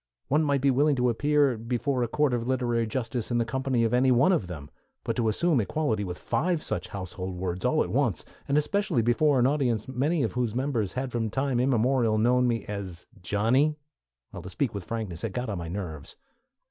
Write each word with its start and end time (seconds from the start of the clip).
One 0.29 0.41
might 0.43 0.61
be 0.61 0.71
willing 0.71 0.95
to 0.95 1.09
appear 1.09 1.57
before 1.59 2.01
a 2.01 2.07
Court 2.07 2.33
of 2.33 2.47
Literary 2.47 2.87
Justice 2.87 3.29
in 3.29 3.37
the 3.37 3.45
company 3.45 3.83
of 3.83 3.93
any 3.93 4.11
one 4.11 4.31
of 4.31 4.47
them, 4.47 4.71
but 5.03 5.15
to 5.17 5.29
assume 5.29 5.61
equality 5.61 6.03
with 6.03 6.17
five 6.17 6.63
such 6.63 6.87
household 6.87 7.37
words 7.37 7.63
all 7.65 7.83
at 7.83 7.91
once, 7.91 8.25
and 8.47 8.57
especially 8.57 9.03
before 9.03 9.37
an 9.37 9.45
audience 9.45 9.87
many 9.87 10.23
of 10.23 10.33
whose 10.33 10.55
members 10.55 10.93
had 10.93 11.11
from 11.11 11.29
time 11.29 11.59
immemorial 11.59 12.17
known 12.17 12.47
me 12.47 12.65
as 12.65 13.05
"Johnny" 13.21 13.75
well, 14.31 14.41
to 14.41 14.49
speak 14.49 14.73
with 14.73 14.85
frankness, 14.85 15.23
it 15.23 15.33
got 15.33 15.49
on 15.49 15.59
my 15.59 15.67
nerves. 15.67 16.15